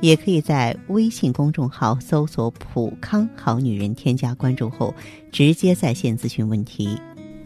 [0.00, 4.94] 也可以在微信公众号搜索“普康好女人”，添加关注后
[5.30, 6.98] 直接在线咨询问题。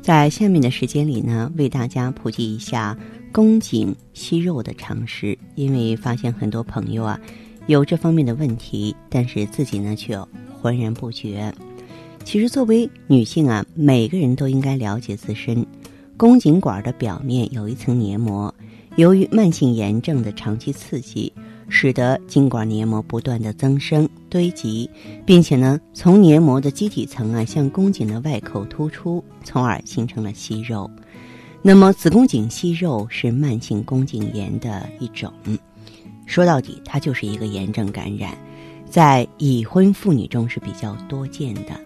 [0.00, 2.96] 在下面的时间里呢，为大家普及一下
[3.32, 7.20] 宫颈息肉的常识，因为发现很多朋友啊
[7.66, 10.18] 有这方面的问题，但是自己呢却。
[10.58, 11.54] 浑然不觉。
[12.24, 15.64] 其实，作为女性啊，每个人都应该了解自身
[16.16, 18.52] 宫颈管的表面有一层黏膜。
[18.96, 21.32] 由于慢性炎症的长期刺激，
[21.68, 24.88] 使得颈管黏膜不断的增生堆积，
[25.24, 30.90] 并且呢，从黏膜的基底层啊向宫颈的外口突出，从而形成了息肉。
[31.62, 35.32] 那么，子宫颈息肉是慢性宫颈炎的一种。
[36.24, 38.36] 说到底，它就是一个炎症感染。
[38.88, 41.80] 在已婚妇女中是比较多见的，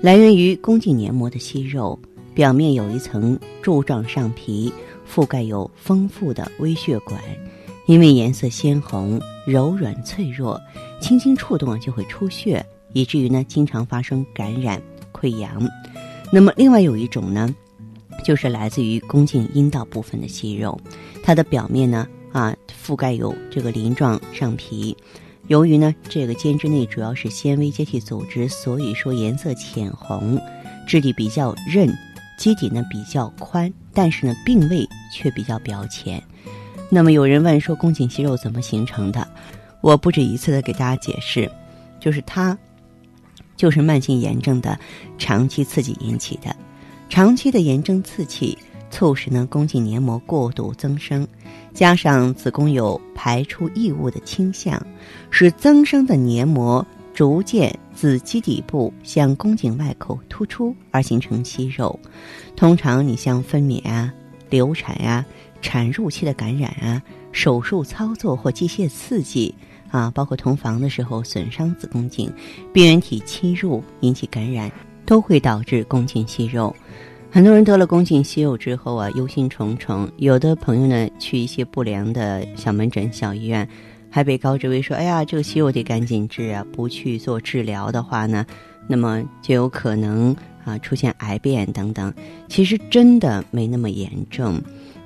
[0.00, 1.96] 来源于宫颈黏膜的息肉，
[2.34, 4.72] 表面有一层柱状上皮，
[5.08, 7.20] 覆盖有丰富的微血管，
[7.92, 10.58] 因为颜色鲜红、柔软脆弱，
[10.98, 14.80] 轻轻触动就会出血，以至于呢经常发生感染
[15.12, 15.62] 溃疡。
[16.32, 17.54] 那么另外有一种呢，
[18.24, 20.80] 就是来自于宫颈阴道部分的息肉，
[21.22, 24.96] 它的表面呢啊覆盖有这个鳞状上皮。
[25.48, 30.40] 由于呢，这个间质内主要是纤维结缔组织，所以说颜色浅红，
[30.86, 31.94] 质地比较韧，
[32.38, 36.24] 基底呢比较宽，但是呢病位却比较表浅。
[36.94, 39.26] 那么有人问说，宫颈息肉怎么形成的？
[39.80, 41.50] 我不止一次的给大家解释，
[41.98, 42.56] 就是它
[43.56, 44.78] 就是慢性炎症的
[45.16, 46.54] 长期刺激引起的，
[47.08, 48.58] 长期的炎症刺激。
[48.90, 51.26] 促使呢宫颈黏膜过度增生，
[51.72, 54.78] 加上子宫有排出异物的倾向，
[55.30, 61.98] 使增生的黏膜逐渐自基底部向宫颈外口突出，而形成息肉。
[62.54, 64.12] 通常你像分娩啊、
[64.50, 65.24] 流产啊、
[65.62, 67.00] 产褥期的感染啊、
[67.32, 69.54] 手术操作或机械刺激
[69.90, 72.30] 啊，包括同房的时候损伤子宫颈、
[72.72, 74.70] 病原体侵入引起感染，
[75.06, 76.74] 都会导致宫颈息肉。
[77.30, 80.06] 很多人得了宫颈息肉之后啊，忧心忡忡。
[80.18, 83.66] 有的朋友呢，去一些不良的小门诊、小医院，
[84.10, 88.44] 还被告知为说：“哎呀，这个息肉得赶紧治啊，不去做治疗的话呢，
[88.86, 92.12] 那么就有可能啊出现癌变等等。”
[92.50, 94.60] 其实真的没那么严重。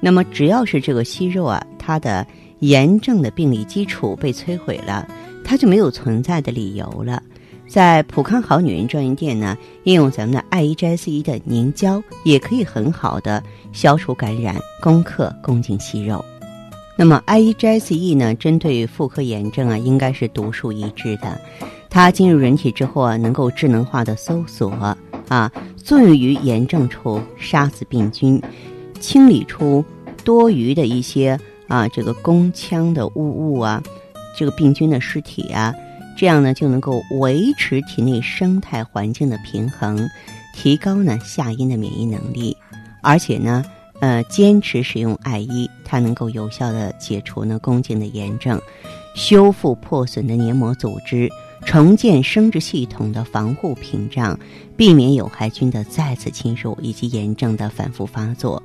[0.07, 2.25] 那么只要是这个息肉啊，它的
[2.61, 5.05] 炎症的病理基础被摧毁了，
[5.43, 7.21] 它就没有存在的理由了。
[7.67, 16.25] 在普康好女人专营店呢，应用咱们的 I E G S E 的凝胶，也可以很好的消除感染，攻克宫颈息肉。
[16.97, 21.37] 那么 I E G S E 呢，针对妇科炎症啊，应该是独树一帜的。
[21.91, 24.71] 它进入人体之后啊，能够智能化的搜索
[25.27, 28.41] 啊，作用于炎症处杀死病菌，
[29.01, 29.85] 清理出
[30.27, 31.39] 多余的一些
[31.69, 33.83] 啊这个宫腔的污物啊，
[34.37, 35.73] 这个病菌的尸体啊。
[36.19, 40.09] 这样呢，就能够维持体内生态环境的平衡，
[40.55, 42.57] 提高呢下阴的免疫能力，
[43.03, 43.63] 而且呢，
[44.01, 48.59] 呃，坚持使用艾依，它能够有效的解除呢宫颈的炎症，
[49.15, 51.31] 修复破损的黏膜组织，
[51.67, 54.39] 重建生殖系统的防护屏障，
[54.75, 58.63] 避免有害菌的再次侵入以及炎症的反复发作。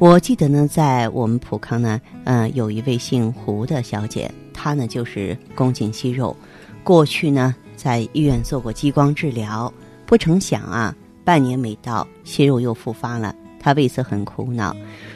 [0.00, 6.36] 我记得呢，在我们普康呢，呃，有一位姓胡的小姐，她呢就是宫颈息肉。
[6.84, 9.72] 过去呢，在医院做过激光治疗，
[10.06, 10.94] 不成想啊，
[11.24, 13.34] 半年没到，息肉又复发了。
[13.58, 14.74] 她为此很苦恼。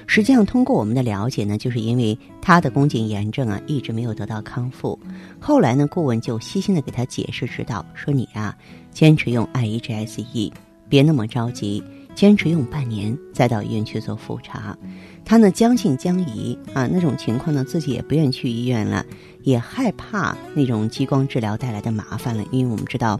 [0.08, 4.98] 实际上，通过我们的了解呢，就是因为她的宫颈炎症啊，一直没有得到康复。
[5.38, 8.52] 后来呢，顾问就细心的给她解释指导，说你啊，
[8.90, 10.52] 坚持用 I E G S E，
[10.88, 11.80] 别那么着急，
[12.14, 14.76] 坚持用半年，再到医院去做复查。
[15.24, 19.04] 他呢将信将疑啊，那种情况呢，自己也不愿去医院了。
[19.42, 23.18] 也害怕那种激光治疗带来的麻烦了，因为我们知道，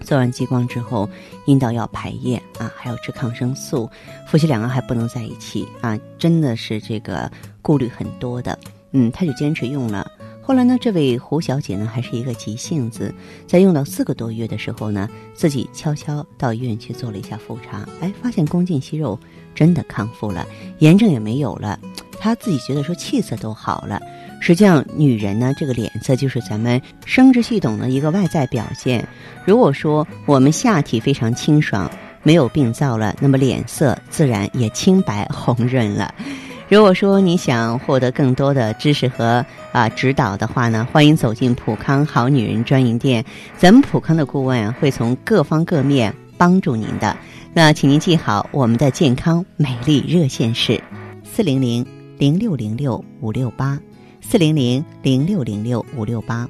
[0.00, 1.08] 做完激光之后，
[1.46, 3.90] 阴道要排液啊，还要吃抗生素，
[4.28, 7.30] 夫妻两个还不能在一起啊，真的是这个
[7.62, 8.56] 顾虑很多的。
[8.92, 10.08] 嗯，他就坚持用了。
[10.50, 13.14] 后来呢，这位胡小姐呢，还是一个急性子，
[13.46, 19.16] 在用到四个多月的时候呢，自己悄悄到医院去做了一下复查，哎，发现宫颈息肉
[19.54, 20.44] 真的康复了，
[20.80, 21.78] 炎症也没有了，
[22.18, 24.02] 她自己觉得说气色都好了。
[24.40, 29.06] 实际上，女人呢，这个脸色就是咱们生殖系统的一个外在表现。
[29.46, 31.88] 如果说我们下体非常清爽，
[32.24, 36.12] 没有病灶了，那么脸色自然也清白红润了。
[36.70, 43.24] 如果说你想获得更多的知识和啊指导的话呢，欢迎走进普康好女人专营店，
[43.56, 47.16] 咱们普康的顾问会从各方各面帮助您的。
[47.52, 50.80] 那请您记好，我们的健康美丽热线是
[51.24, 51.84] 四零零
[52.18, 53.76] 零六零六五六八
[54.20, 56.48] 四零零零六零六五六八。